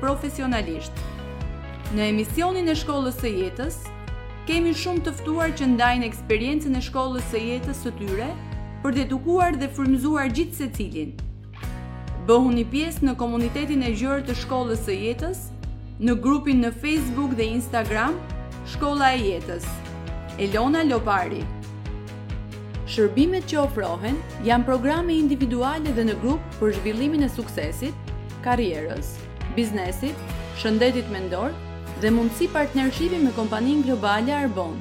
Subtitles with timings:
[0.00, 0.96] profesionalisht.
[1.94, 3.74] Në emisionin e shkollës së jetës,
[4.48, 8.30] kemi shumë të ftuar që ndajnë eksperiencën e shkollës së jetës së tyre
[8.80, 14.86] për dhe edukuar dhe frymëzuar gjithë Bëhu Bëhuni pjesë në komunitetin e gjerë të shkollës
[14.86, 15.42] së jetës
[16.00, 18.16] në grupin në Facebook dhe Instagram
[18.72, 19.66] Shkolla e Jetës.
[20.40, 21.44] Elona Lopari
[22.88, 24.16] Shërbimet që ofrohen
[24.48, 27.92] janë programe individuale dhe në grup për zhvillimin e suksesit,
[28.44, 29.14] karrierës
[29.56, 30.18] biznesit,
[30.58, 31.54] shëndetit mendor
[32.02, 34.74] dhe mundësi partnershipi me kompaninë globale Arbon.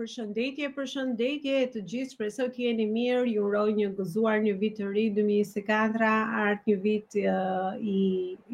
[0.00, 4.86] Përshëndetje, përshëndetje, të gjithë shpresoj të jeni mirë, ju uroj një gëzuar një vit të
[4.94, 6.06] ri 2024,
[6.46, 7.98] art një vit uh, i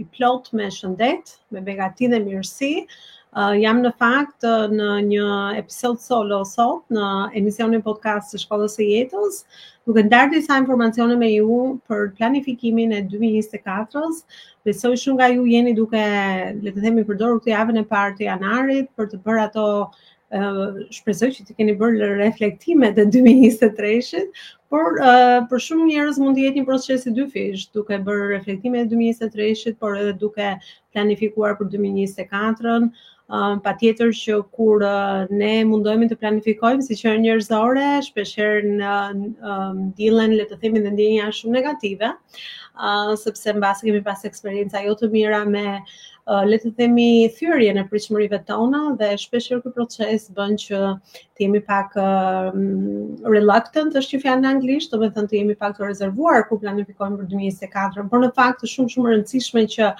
[0.03, 2.73] i plot me shëndet, me begati dhe mirësi.
[3.37, 5.25] Uh, jam në fakt uh, në një
[5.61, 7.05] episode solo sot në
[7.37, 9.43] emisionin podcast të shkollës së jetës,
[9.85, 11.59] duke ndarë disa informacione me ju
[11.91, 14.23] për planifikimin e 2024-s.
[14.65, 16.01] Besoj shumë nga ju jeni duke,
[16.65, 19.71] le të themi, përdorur këtë javën e parë të janarit për të bërë ato
[20.37, 24.33] Uh, shpresoj që të keni bërë reflektimet e 2023-shit,
[24.75, 28.89] por uh, për shumë njerëz mund të jetë një proces i dyfish, duke bërë reflektimet
[28.91, 30.49] e 2023-shit, por edhe duke
[30.91, 32.91] planifikuar për 2024-ën
[33.29, 38.93] um, pa tjetër që kur uh, ne mundohemi të planifikojmë si që njërzore, shpesherë në
[39.55, 44.03] um, dilen, le të themi, dhe ndjenja shumë negative, uh, uh, sepse në basë kemi
[44.07, 49.13] pas eksperienca jo të mira me uh, le të themi thyrje në pritshmërive tona dhe
[49.25, 52.51] shpeshherë ky proces bën që të jemi pak uh,
[53.33, 56.59] reluctant është që fjalë në anglisht, të të thënë të jemi pak të rezervuar ku
[56.63, 59.91] planifikojmë për 2024, por në fakt është shumë shumë e rëndësishme që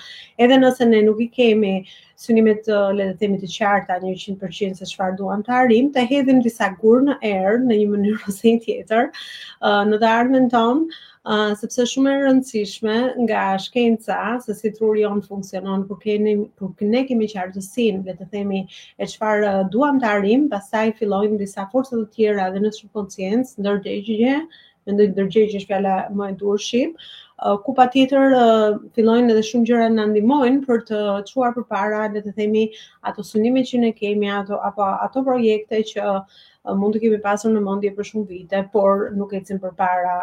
[0.47, 1.75] edhe nëse ne nuk i kemi
[2.21, 6.41] synimet uh, le të themi të qarta 100% se çfarë duam të arim të hedhim
[6.45, 11.05] disa gur në erë në një mënyrë ose një tjetër uh, në të ardhmen tonë
[11.59, 16.35] sepse shumë e rëndësishme nga shkenca se si truri jonë funksionon, po keni
[16.93, 18.61] ne kemi qartësinë, le të themi,
[19.03, 23.57] e çfarë uh, duam të arrijm, pastaj fillojmë disa forca të tjera edhe në subconscious,
[23.59, 24.39] ndërgjegje,
[24.87, 27.07] mendoj ndërgjegje është fjala më e durshit,
[27.65, 28.33] ku pa tjetër
[28.97, 31.01] fillojnë edhe shumë gjëra në ndimojnë për të
[31.33, 32.63] quar për para, le të themi,
[33.11, 36.15] ato sunime që ne kemi, ato, apo ato projekte që
[36.83, 40.17] mund të kemi pasur në mendje për shumë vite, por nuk ecin përpara,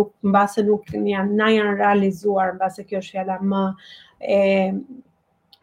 [0.00, 3.64] nuk mbase nuk janë na janë realizuar, mbase kjo është fjala më
[4.36, 4.40] e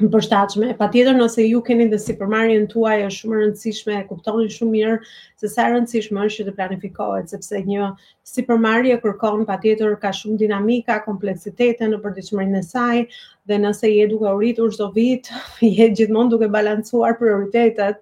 [0.03, 0.67] në përshtatshme.
[0.79, 4.97] Patjetër nëse ju keni dhe si tuaj është shumë e rëndësishme, e kuptoni shumë mirë
[5.41, 7.89] se sa e rëndësishme është që të planifikohet sepse një
[8.33, 13.03] si kërkon patjetër ka shumë dinamika, kompleksitete në përditshmërinë e saj
[13.47, 15.25] dhe nëse je duke u rritur çdo vit,
[15.61, 17.97] je gjithmonë duke balancuar prioritetet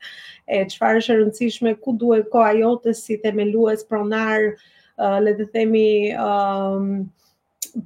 [0.47, 4.53] e çfarë është e rëndësishme, ku duhet koha jote si themelues pronar,
[4.97, 5.88] uh, le të themi,
[6.28, 6.90] ëm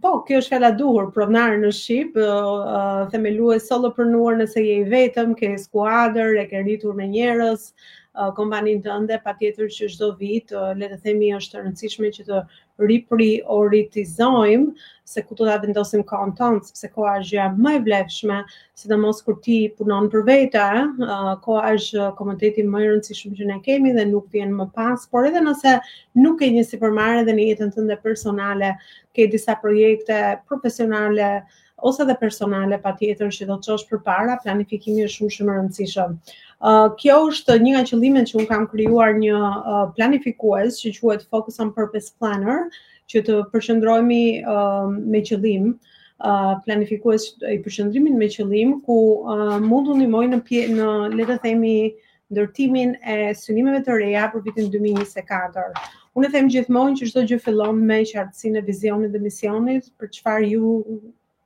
[0.01, 4.77] po, kjo është fjala duhur, pronarë në Shqip, uh, uh, themelu solo pronuar nëse je
[4.81, 7.67] i vetëm, ke skuadër, e ke ritur me njerës,
[8.15, 11.63] uh, kompanin të patjetër pa tjetër që shdo vit, uh, le të themi është të
[11.65, 12.41] rëndësishme që të
[12.83, 18.37] riprioritizojmë se ku do ta vendosim kohën tonë sepse koha është gjëja më e vlefshme
[18.81, 23.35] sidomos kur ti punon për vete, ëh, eh, uh, koha është komoditeti më i rëndësishëm
[23.39, 25.75] që ne kemi dhe nuk vjen më pas, por edhe nëse
[26.25, 28.73] nuk ke një përmare dhe në jetën tënde personale
[29.15, 30.19] ke disa projekte
[30.51, 31.31] profesionale
[31.87, 36.19] ose edhe personale patjetër që do të çosh përpara, planifikimi është shumë shumë e rëndësishëm
[36.99, 41.59] kjo është një nga qëllimet që un kam krijuar një uh, planifikues që quhet Focus
[41.65, 42.63] on Purpose Planner,
[43.11, 49.99] që të përshëndrojmi uh, me qëllim uh, planifikues i përshëndrimin me qëllim ku uh, një
[49.99, 50.87] ndihmoj në pje, në
[51.19, 51.75] le të themi
[52.33, 55.67] ndërtimin e synimeve të reja për vitin 2024.
[56.17, 60.11] Unë e them gjithmonë që çdo gjë fillon me qartësinë e vizionit dhe misionit, për
[60.17, 60.79] çfarë ju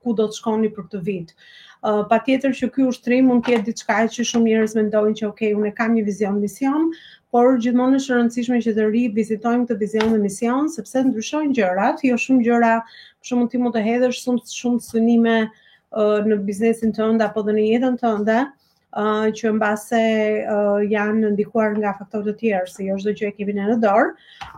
[0.04, 1.32] ku do të shkoni për këtë vit.
[1.80, 5.26] Uh, pa tjetër që kjo ushtrim mund tjetë diçka e që shumë njërës mendojnë që
[5.28, 6.88] okej, okay, unë e kam një vizion mision,
[7.36, 12.04] por gjithmonë është rëndësishme që të ri vizitojmë të vizion dhe mision, sepse ndryshojnë gjërat,
[12.12, 12.74] jo shumë gjëra,
[13.28, 17.46] shumë mund ti mund të hedhësh shumë shumë sënime uh, në biznesin të nda, apo
[17.50, 18.40] dhe në jetën të nda,
[18.98, 20.00] ë që mbase
[20.52, 24.08] uh, janë ndikuar nga faktorë të tjerë, se jo çdo gjë e kemi në dorë.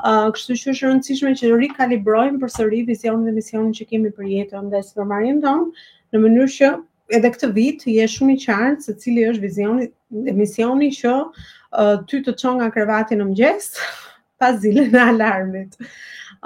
[0.05, 4.29] ë uh, Kështu që është rëndësishme që rikalibrojmë përsëri vizionin dhe misionin që kemi për
[4.35, 5.67] jetën dhe sfermarin tonë,
[6.15, 6.71] në mënyrë që
[7.19, 9.89] edhe këtë vit të jesh shumë i qartë se cili është vizioni
[10.29, 13.69] dhe misioni që uh, ty të qonë nga krevati në mëngjes
[14.41, 15.75] pas zilën e alarmit.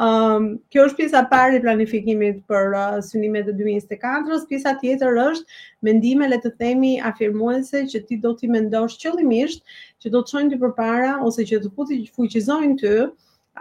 [0.04, 4.42] Um, kjo është pjesa parë e planifikimit për uh, synimet e 2024-s.
[4.50, 9.64] Pjesa tjetër është mendime le të themi afirmuese që ti do t'i mendosh qëllimisht
[10.04, 12.92] që do të çojnë ti përpara ose që të futi fuqizojnë ty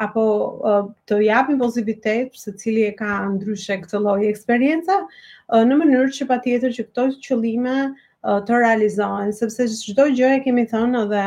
[0.06, 0.24] apo
[0.72, 0.82] uh,
[1.12, 6.28] të japin pozitivitet se cili e ka ndryshe këtë lloj eksperience uh, në mënyrë që
[6.34, 11.22] patjetër që këto qëllime uh, të realizohen, sepse çdo gjë e kemi thënë edhe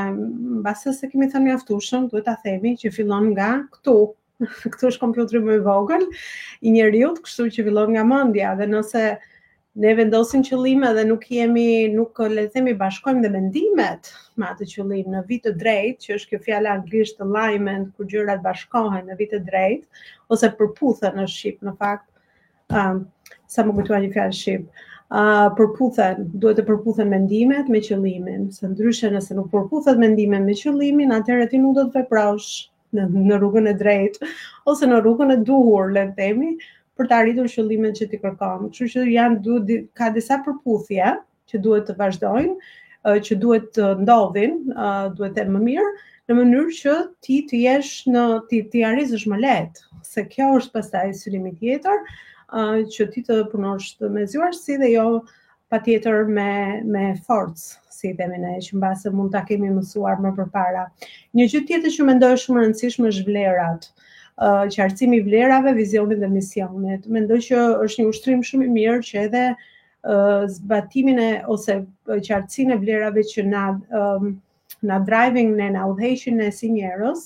[0.59, 4.01] mbas se kemi thënë mjaftueshëm, duhet ta themi që fillon nga këtu.
[4.73, 6.03] Këtu është kompjotri më i vogël
[6.69, 9.03] i njeriu, kështu që fillon nga mendja dhe nëse
[9.85, 14.11] ne vendosim qëllime dhe nuk jemi nuk le të themi bashkojmë dhe mendimet
[14.41, 18.43] me atë qëllim në vit të drejtë, që është kjo fjala anglisht alignment, kur gjërat
[18.45, 20.03] bashkohen në vit të drejtë
[20.37, 22.07] ose përputhen në shqip në fakt.
[22.77, 23.03] Um,
[23.53, 24.63] sa më kujtuar një fjalë shqip.
[25.07, 30.55] Uh, përputhen, duhet të përputhen mendimet me qëllimin, se ndryshe nëse nuk përputhet mendimet me
[30.63, 32.49] qëllimin, atëherë ti nuk do të veprosh
[32.95, 34.27] në, në rrugën e drejtë
[34.71, 36.51] ose në rrugën e duhur, le të themi,
[36.99, 38.67] për të arritur qëllimet që ti kërkon.
[38.75, 41.09] Kështu që janë du, di, ka disa përputhje
[41.51, 42.55] që duhet të vazhdojnë,
[43.27, 44.55] që duhet të ndodhin,
[45.17, 45.89] duhet të më mirë
[46.29, 46.93] në mënyrë që
[47.27, 49.83] ti të jesh në ti të arrisësh më lehtë,
[50.13, 52.01] se kjo është pastaj sulmi tjetër,
[52.95, 55.05] që ti të punosh me mezuar, si dhe jo
[55.75, 56.49] patjetër me
[56.97, 57.69] me forcë
[57.99, 60.83] si dhe me që në base mund të kemi mësuar më përpara.
[61.39, 67.07] Një gjithë tjetë që mendoj shumë rëndësishme është vlerat, uh, qartësimi vlerave, vizionit dhe misionit.
[67.17, 69.45] Mendoj që është një ushtrim shumë i mirë që edhe
[70.55, 71.73] zbatimin e ose
[72.29, 73.61] qartësin e vlerave që na,
[74.89, 77.25] na driving ne, na udhejshin ne si njerës,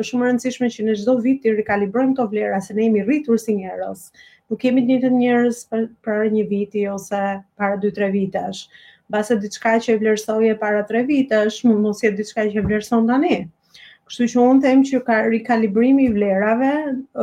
[0.00, 3.38] është shumë rëndësishme që në çdo vit të rikalibrojmë këto vlera se ne jemi rritur
[3.40, 4.02] si njerëz.
[4.50, 7.22] Nuk kemi të njerës njerëz për një viti ose
[7.60, 8.64] para 2-3 vitesh
[9.10, 13.06] base diçka që e vlerësoje para 3 vitesh, mund mos jetë diçka që e vlerëson
[13.10, 13.36] tani.
[14.06, 16.72] Kështu që unë them që ka rikalibrimi i vlerave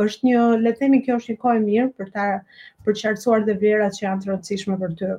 [0.04, 2.26] është një le të themi kjo është një kojë mirë për ta
[2.84, 5.12] për të qartësuar dhe vlerat që janë të rëndësishme për ty,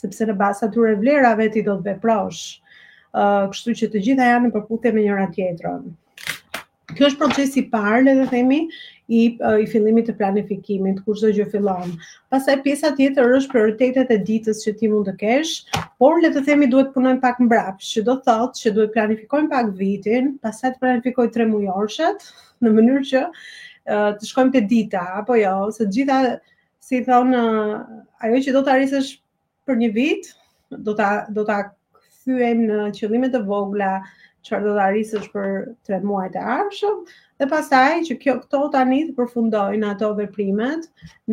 [0.00, 2.42] sepse në bazë atyre vlerave ti do të veprosh.
[3.16, 5.86] Ëh, kështu që të gjitha janë në përputhje me njëra tjetrën.
[6.96, 8.60] Kjo është procesi i parë, le të themi,
[9.14, 9.18] i
[9.62, 11.92] i fillimit të planifikimit kur çdo gjë fillon.
[12.34, 15.52] Pastaj pjesa tjetër është prioritetet e ditës që ti mund të kesh,
[16.02, 19.70] por le të themi duhet punojmë pak mbrapsht, që do thotë që duhet planifikojmë pak
[19.82, 22.26] vitin, pastaj të planifikoj tre mujorshët
[22.66, 23.24] në mënyrë që
[24.22, 26.20] të shkojmë te dita apo jo, se të gjitha
[26.86, 29.12] si thon ajo që do të arrisësh
[29.66, 30.30] për një vit,
[30.88, 33.92] do ta do ta kthyejmë në qëllime të vogla,
[34.46, 35.46] çfarë do të arrisësh për
[35.88, 36.98] 3 muaj të ardhshëm
[37.42, 40.86] dhe pastaj që kjo këto tani të përfundojnë ato veprimet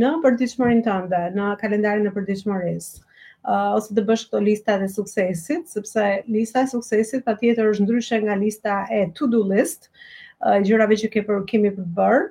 [0.04, 3.01] në përditshmërinë tënde, në kalendarin e përditshmërisë.
[3.44, 6.04] Uh, ose të bësh këto lista të suksesit, sepse
[6.38, 11.25] lista e suksesit patjetër është ndryshe nga lista e to-do list, uh, gjërave që ke
[11.30, 12.30] për kimi për të bërë.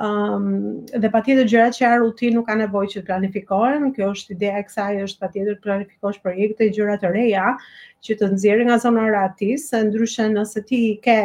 [0.00, 4.08] Um, dhe pa tjetër gjërat që arru ti nuk ka nevoj që të planifikohen, kjo
[4.14, 7.52] është ideja e kësaj është pa tjetër planifikosh projekte e gjërat të reja
[8.08, 11.18] që të nëzirë nga zonë e ratis, ndryshën nëse ti ke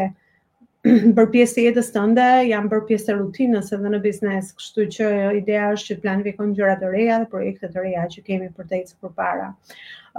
[1.17, 5.09] për pjesë të jetës tënde, jam për pjesë të rutinës edhe në biznes, kështu që
[5.41, 8.69] ideja është që të planifikohen gjërat të reja dhe projekte të reja që kemi për
[8.69, 9.49] të ecë përpara.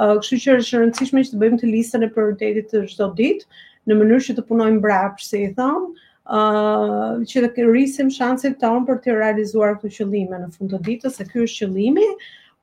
[0.03, 4.01] Kështu që është rëndësishme që të bëjmë të listën e prioritetit të çdo ditë në
[4.03, 5.95] mënyrë që të punojmë brapë, si i thonë,
[6.31, 11.25] që të rrisim të tonë për të realizuar këtë qëllime në fund të ditës, se
[11.31, 12.05] ky është qëllimi,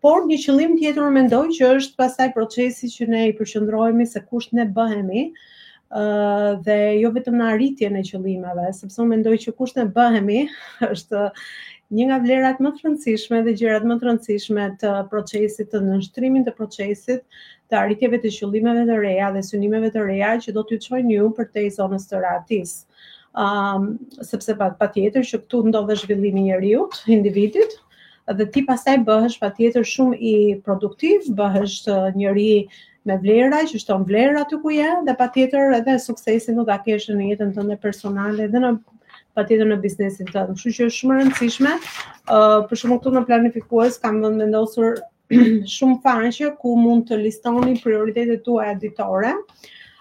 [0.05, 4.53] por një qëllim tjetër mendoj që është pasaj procesi që ne i përqendrohemi se kush
[4.59, 5.25] ne bëhemi
[6.69, 10.39] dhe jo vetëm në arritjen e qëllimeve, sepse unë mendoj që kush ne bëhemi
[10.93, 11.25] është
[11.99, 16.47] një nga vlerat më të rëndësishme dhe gjërat më të rëndësishme të procesit të nështrimin
[16.47, 17.23] të procesit
[17.67, 21.29] të arritjeve të qëllimeve të reja dhe synimeve të reja që do t'ju çojnë ju
[21.41, 22.73] për te zonës të ratis
[23.37, 23.91] um,
[24.25, 27.75] sepse pa, pa tjetër që këtu ndodhe zhvillimi njeriut, individit,
[28.39, 30.33] dhe ti pasaj bëhesh pa tjetër shumë i
[30.65, 31.79] produktiv, bëhesh
[32.17, 32.67] njëri
[33.07, 36.79] me vlera, që shton vlera të ku je, dhe pa tjetër edhe suksesin në da
[36.87, 38.73] keshë në jetën tënde personale dhe në
[39.37, 40.47] pa tjetër në biznesin të.
[40.49, 41.75] Kështu që është shumë rëndësishme,
[42.33, 44.99] uh, për shumë këtu në planifikues kam dhe në mendosur
[45.37, 49.33] shumë faqe ku mund të listoni prioritetet tua editore,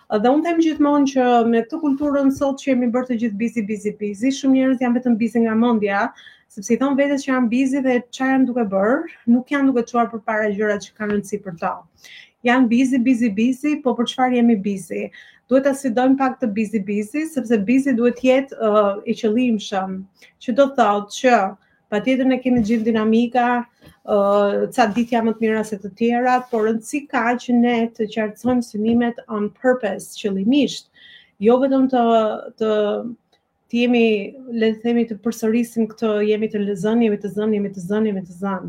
[0.08, 1.22] Dhe unë them gjithmonë që
[1.52, 4.98] me këtë kulturën sot që jemi bërë të gjithë busy busy busy, shumë njerëz janë
[4.98, 6.02] vetëm busy nga mendja,
[6.56, 8.92] sepse i thon vetes që janë busy dhe çfarë janë duke bërë,
[9.34, 11.72] nuk janë duke çuar përpara gjërat që kanë rëndsi për ta.
[12.50, 15.02] Jan busy busy busy, po për çfarë jemi busy?
[15.50, 19.98] Duhet ta sfidojmë pak të busy busy, sepse busy duhet të jetë uh, i qëllimshëm.
[20.46, 21.40] Që do thotë që
[21.88, 26.48] pa tjetër ne kemi gjithë dinamika, uh, ca ditë më të mira se të tjerat,
[26.50, 30.88] por rëndësi ka që ne të qartësojmë synimet on purpose, qëllimisht,
[31.48, 32.02] jo vetëm të,
[32.60, 32.72] të
[33.70, 34.02] të jemi,
[34.62, 38.04] le të themi, të përsërisim këtë, jemi të lëzën, jemi të zën, jemi të zën,
[38.10, 38.68] jemi të zën.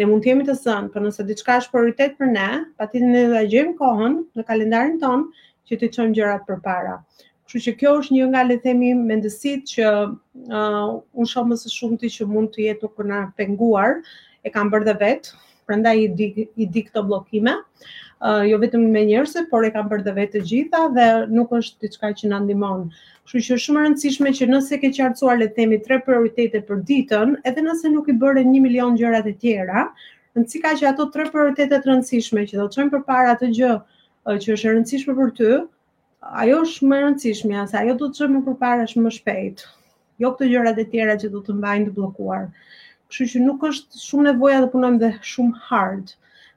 [0.00, 2.46] Ne mund të jemi të zën, për nëse diçka është prioritet për ne,
[2.80, 6.94] pa tjetër ne dhe gjemë kohën në kalendarin tonë që të qëmë gjërat për para.
[6.96, 9.84] Uh, Kështu që kjo është një nga le të themi mendësit që
[10.52, 13.94] unë uh, shoh më së shumti që mund të jetë nukur na penguar,
[14.44, 15.30] e kanë bërë vet,
[15.70, 17.54] prandaj i di i di këto bllokime.
[18.26, 21.06] ë uh, jo vetëm me njerëz, por e kanë bërë vet të gjitha dhe
[21.38, 22.84] nuk është diçka që na ndihmon.
[23.24, 26.62] Kështu që është shumë e rëndësishme që nëse ke qartësuar le të themi tre prioritete
[26.68, 29.86] për ditën, edhe nëse nuk i bëre 1 milion gjërat e tjera,
[30.36, 33.72] në që ato tre prioritetet rëndësishme që do të çojmë përpara atë gjë
[34.26, 35.50] që është e rëndësishme për ty,
[36.20, 39.60] ajo është më rëndësishme, se ajo do të qërë më përpare është më shpejt.
[40.22, 42.46] Jo këtë gjërat e tjera që do të mbajnë të blokuar.
[43.10, 46.10] Kështu që nuk është shumë nevoja të punojmë dhe shumë hard.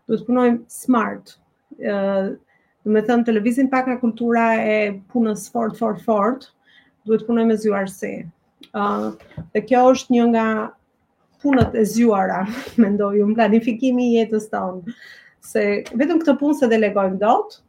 [0.09, 1.35] Do të punojmë smart.
[1.83, 4.77] Dhe me thëmë, televizin pak nga kultura e
[5.13, 6.49] punës fort, fort, fort,
[7.05, 8.13] duhet të punojmë me zyuarësi.
[8.81, 9.05] Uh,
[9.53, 10.47] dhe kjo është një nga
[11.45, 12.41] punët e zyuara,
[12.83, 14.95] mendoj, unë planifikimi jetës tonë.
[15.53, 15.61] Se
[15.97, 17.61] vetëm këtë punë se delegojmë dotë,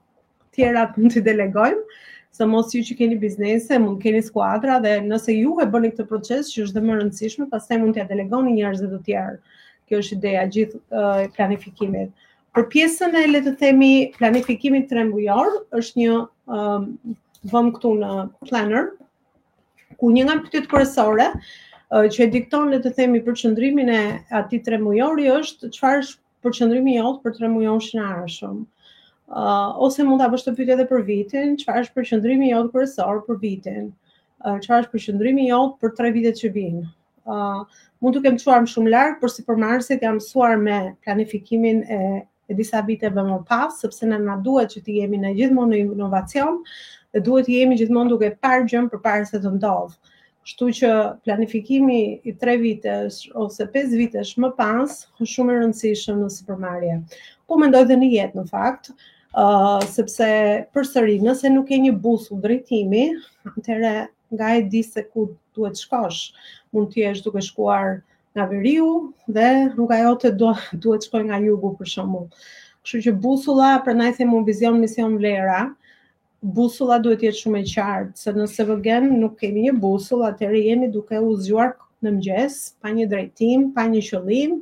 [0.57, 1.83] tjera mund t'i delegojmë,
[2.37, 6.07] së mos ju që keni biznese, mund keni skuadra dhe nëse ju e bëni këtë
[6.13, 9.37] proces që është dhe më rëndësishme, pas se mund t'ja delegoni njerëzit të tjerë.
[9.89, 12.13] Kjo është ideja gjithë uh, planifikimit.
[12.57, 16.15] Për pjesën e le të themi planifikimit trembujor, është një
[16.57, 16.87] um,
[17.53, 18.11] vëm këtu në
[18.49, 18.89] planner,
[20.01, 21.29] ku një nga pytet kërësore,
[21.93, 23.99] që e dikton le të themi për qëndrimin e
[24.39, 28.55] atij tremujori është çfarë është përqendrimi jot për tremujon shënarshëm.
[28.63, 28.82] Uh,
[29.37, 33.21] uh, ose mund ta bësh të pyetë edhe për vitin, çfarë është përqendrimi jot kryesor
[33.29, 33.87] për vitin?
[34.45, 36.83] Ah, çfarë uh, është përqendrimi jot për tre vitet që vijnë?
[37.23, 40.59] Ë, uh, ah, mund të kem çuar më shumë larg, por si përmarrëse kam mësuar
[40.69, 42.03] me planifikimin e
[42.51, 45.93] e disa viteve më pas, sepse ne na duhet që të jemi në gjithmonë në
[45.95, 46.57] inovacion
[47.15, 49.95] dhe duhet të jemi gjithmonë duke parë gjën përpara se të ndodh.
[50.45, 50.91] Kështu që
[51.25, 57.17] planifikimi i 3 vitesh ose 5 vitesh më pas është shumë e rëndësishëm në supermarket.
[57.49, 58.91] Po mendoj dhe në jetë në fakt,
[59.39, 60.27] uh, sepse
[60.77, 63.05] përsëri nëse nuk ke një busull drejtimi,
[63.67, 63.93] tëre
[64.33, 66.31] nga e di se ku duhet shkosh,
[66.73, 68.01] mund të jesh duke shkuar
[68.37, 72.25] nga veriu dhe rruga jote të duhet shkoj shkojë nga jugu për shumë
[72.83, 75.59] Kështu që busulla, prandaj them un vizion mision vlera,
[76.43, 80.63] busulla duhet të jetë shumë e qartë, se nëse vëgen nuk kemi një busull, atëherë
[80.65, 84.57] jemi duke u zgjuar në mëngjes pa një drejtim, pa një qëllim,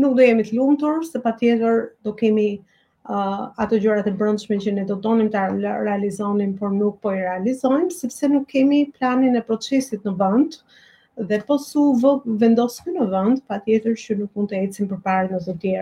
[0.00, 2.48] nuk do jemi të lumtur, se patjetër do kemi
[3.10, 5.40] uh, ato gjërat e brëndshme që ne do tonim të
[5.86, 10.56] realizonim, por nuk po i realizonim, sepse nuk kemi planin e procesit në vënd,
[11.30, 15.46] dhe po su në vënd, pa tjetër që nuk mund të ecim për parë në
[15.64, 15.76] të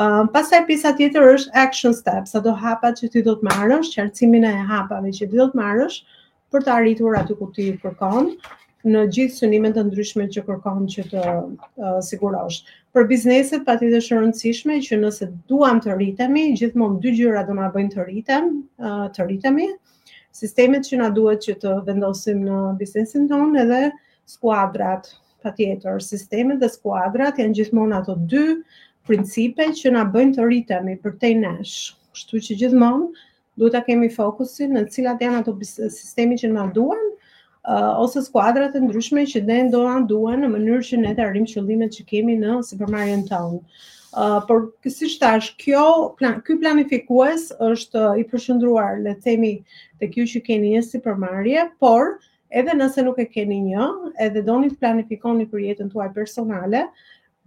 [0.00, 4.44] Uh, pasaj pisa tjetër është action steps, ato hapat që ti do të marrësh, qartësimin
[4.46, 5.96] e hapave që ti do të marrësh,
[6.54, 8.28] për të arritur aty ku ti kërkon,
[8.88, 12.62] në gjithë synimet të ndryshme që kërkon që të uh, sigurosh.
[12.96, 17.66] Për bizneset pati të shërëndësishme që nëse duam të rritemi, gjithmonë dy gjyra do ma
[17.74, 18.46] bëjnë të rritem,
[18.86, 19.66] uh, të rritemi,
[20.40, 23.82] sistemet që na duhet që të vendosim në biznesin tonë edhe
[24.36, 25.12] skuadrat
[25.44, 28.46] pa tjetër, sistemet dhe skuadrat janë gjithmonë ato dy
[29.10, 31.76] principe që na bëjnë të rritemi për te nesh.
[32.16, 33.06] Kështu që gjithmonë
[33.60, 37.06] duhet ta kemi fokusin në cilat janë ato sistemi që na duan
[37.74, 41.46] uh, ose skuadrat e ndryshme që ne ndoan duan në mënyrë që ne të arrim
[41.50, 43.60] qëllimet që kemi në supermarketin tonë.
[44.10, 45.84] Uh, por si thash, kjo
[46.18, 49.52] plan ky planifikues është i përshëndruar, le të themi,
[50.02, 52.16] tek kjo që keni një supermarket, por
[52.60, 53.86] edhe nëse nuk e keni një,
[54.26, 56.82] edhe doni të planifikoni për jetën tuaj personale,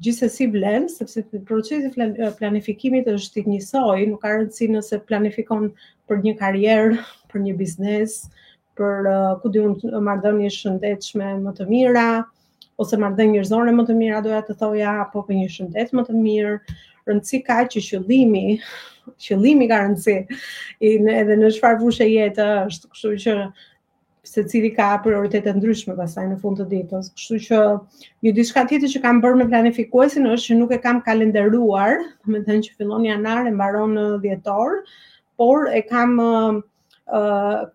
[0.03, 5.68] gjithsesi blen, sepse procesi eh, planifikimit është i njësoj, nuk ka rëndësi nëse planifikon
[6.10, 7.03] për një karrierë,
[7.34, 8.18] për një biznes,
[8.80, 9.74] për uh, ku diun
[10.08, 12.06] marrëdhënie shëndetshme më të mira
[12.84, 16.15] ose marrëdhënie njerëzore më të mira doja të thoja apo për një shëndet më të
[16.24, 16.53] mirë
[17.10, 18.46] rëndësi ka që qëllimi
[19.27, 20.15] qëllimi ka rëndësi
[20.89, 23.38] i edhe në çfarë fushë jetë është kështu që
[24.32, 27.10] se cili ka prioritete ndryshme pasaj në fund të ditës.
[27.20, 27.58] Kështu që
[28.25, 31.98] një diçka tjetër që kam bërë me planifikuesin është që nuk e kam kalendaruar,
[32.32, 34.77] me të në që fillon janar e mbaron në dhjetor,
[35.42, 36.63] por e kam uh,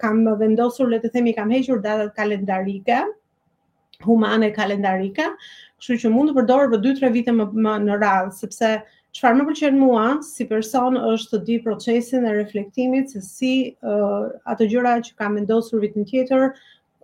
[0.01, 3.01] kam vendosur le të themi kam hequr datat kalendarike
[4.05, 5.25] humane kalendarike
[5.79, 8.71] kështu që mund të përdor për 2-3 vite më, më në radh sepse
[9.19, 13.53] çfarë më pëlqen mua si person është të di procesin e reflektimit se si
[13.85, 16.49] uh, ato gjëra që kam vendosur vitin tjetër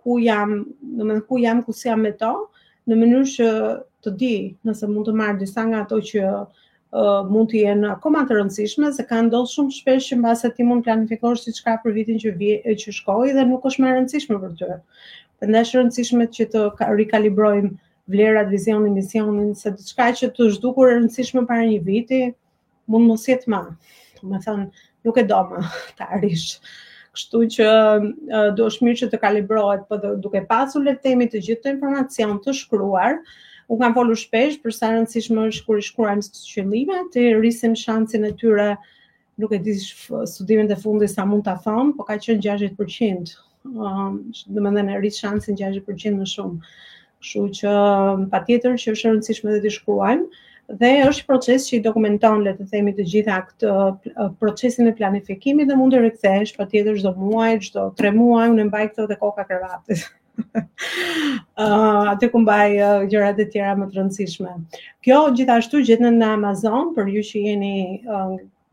[0.04, 2.32] ku jam do të thënë ku jam ku si jam me to
[2.88, 3.50] në mënyrë që
[4.04, 4.34] të di
[4.68, 6.44] nëse mund të marr disa nga ato që uh,
[7.34, 10.84] mund të jenë akoma të rëndësishme se ka ndodhur shumë shpesh që mbase ti mund
[10.86, 14.76] planifikosh si për vitin që vje, që shkoi dhe nuk është më rëndësishme për të.
[15.40, 16.62] Prandaj është rëndësishme që të
[17.00, 17.70] rikalibrojmë
[18.14, 22.20] vlerat, vizionin, misionin, se diçka që të zhdukur e rëndësishme para një viti
[22.92, 23.62] mund mos jetë më.
[24.22, 24.54] Do të
[25.08, 25.64] nuk e do më
[25.98, 26.46] të arrish.
[27.16, 27.66] Kështu që
[28.58, 31.74] do është mirë që të kalibrohet, po duke pasur le të themi të gjithë të
[31.74, 33.18] informacion të shkruar,
[33.68, 38.26] u kam folur shpesh për sa rëndësishme është kur i shkruajmë qëllime, të rrisim shansin
[38.28, 38.66] e tyre
[39.44, 39.74] nuk e di
[40.32, 43.34] studimin e fundit sa mund ta them, po ka qenë 60%.
[43.64, 44.18] Ëm, um,
[44.52, 46.74] do të rrit shansin 60% më shumë.
[47.24, 47.76] Kështu që
[48.34, 50.26] patjetër që është rëndësishme dhe të shkruajmë
[50.82, 55.68] dhe është proces që i dokumenton le të themi të gjitha këtë procesin e planifikimit
[55.72, 59.44] dhe mund të rikthesh patjetër çdo muaj, çdo 3 muaj unë mbaj këto te koka
[59.52, 60.06] kravatit.
[60.34, 60.64] Ah,
[62.14, 62.72] atë ku mbaj
[63.12, 64.54] gjërat e tjera më të rëndësishme.
[65.06, 67.74] Kjo gjithashtu gjithën në Amazon, për ju që jeni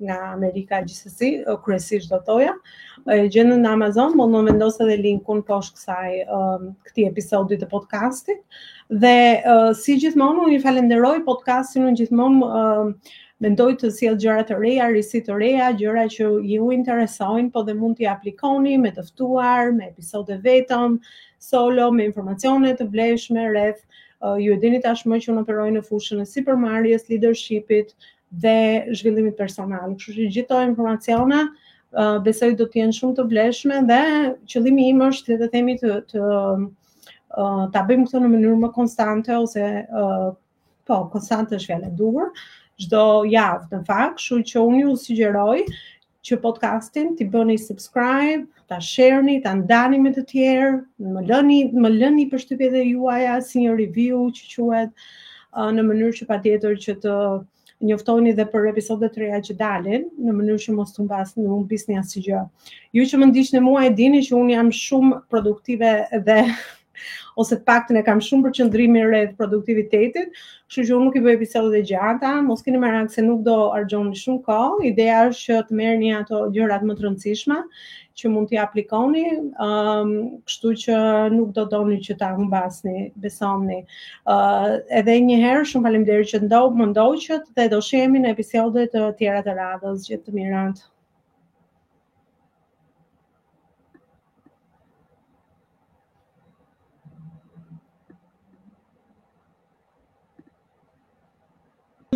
[0.07, 1.29] nga Amerika gjithsesi,
[1.65, 2.55] kryesisht do toja.
[3.05, 8.41] Gjendën në Amazon, Më në vendosë edhe linkun poshtë kësaj um, këti episodit të podcastit.
[9.03, 9.13] Dhe
[9.55, 14.57] uh, si gjithmonë, unë i falenderoj podcastin, unë gjithmonë uh, mendoj të si gjëra të
[14.61, 19.71] reja, risi të reja, gjëra që ju interesojnë, po dhe mund t'i aplikoni me tëftuar,
[19.77, 20.97] me episode vetëm,
[21.41, 25.81] solo me informacione të vlefshme rreth uh, ju e dini tashmë që unë operoj në
[25.88, 27.95] fushën e supermarketit, leadershipit
[28.43, 28.57] dhe
[28.95, 29.95] zhvillimit personal.
[29.98, 34.01] Kështu që gjithë këto informacione uh, besoj do të jenë shumë të vlefshme dhe
[34.53, 36.69] qëllimi im është le të themi të të uh,
[37.74, 40.31] ta bëjmë këto në mënyrë më konstante ose uh,
[40.88, 42.29] po konstante është fjala e duhur
[42.81, 45.60] çdo javë në fakt, kështu që unë ju sugjeroj
[46.27, 50.69] që podcastin ti bëni subscribe, ta shërëni, ta ndani me të tjerë,
[51.15, 54.91] më lëni, më lëni për e dhe juaja, si një review që quet,
[55.75, 57.15] në mënyrë që pa tjetër që të
[57.89, 61.49] njoftoni dhe për episode të reja që dalin, në mënyrë që mos të mbas, në
[61.51, 62.43] mund pisë një asë gjë.
[62.99, 65.91] Ju që më ndisht në mua e dini që unë jam shumë produktive
[66.27, 66.37] dhe
[67.41, 70.29] ose të pak të ne kam shumë për qëndrimi redh produktivitetit,
[70.71, 73.57] që që nuk i bëjë episode dhe gjata, mos kini më rangë se nuk do
[73.73, 74.59] arëgjoni shumë ko,
[74.91, 77.59] ideja është që të merë një ato gjërat më të rëndësishma,
[78.21, 79.21] që mund t'i aplikoni,
[79.65, 80.11] um,
[80.49, 80.97] kështu që
[81.35, 83.79] nuk do doni që ta basni, besomni.
[84.25, 88.93] Uh, edhe një herë, shumë falim që ndohë, më ndoqët dhe do shemi në episodet
[88.97, 90.87] të tjera të radhës, gjithë të mirat.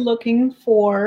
[0.05, 1.05] looking for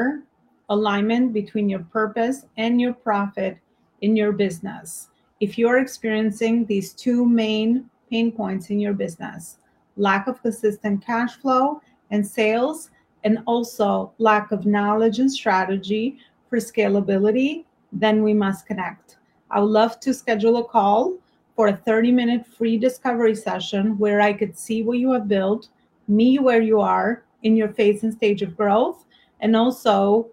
[0.75, 3.59] alignment between your purpose and your profit
[4.03, 5.09] in your business.
[5.41, 9.59] If you're experiencing these two main pain points in your business
[9.99, 11.83] lack of consistent cash flow
[12.13, 12.91] and sales,
[13.25, 16.17] and also lack of knowledge and strategy
[16.49, 19.17] for scalability, then we must connect.
[19.51, 21.15] I would love to schedule a call
[21.57, 25.67] for a 30 minute free discovery session where I could see what you have built,
[26.07, 29.05] me where you are in your phase and stage of growth,
[29.41, 30.29] and also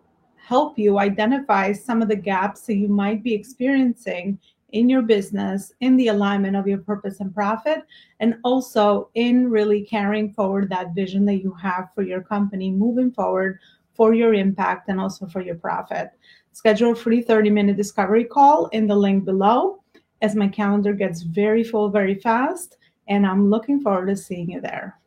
[0.45, 4.37] help you identify some of the gaps that you might be experiencing
[4.73, 7.79] in your business, in the alignment of your purpose and profit,
[8.19, 13.11] and also in really carrying forward that vision that you have for your company moving
[13.11, 13.57] forward
[13.95, 16.11] for your impact and also for your profit.
[16.51, 19.81] Schedule a free 30 minute discovery call in the link below
[20.21, 22.77] as my calendar gets very full very fast.
[23.07, 24.99] And I'm looking forward to seeing you there.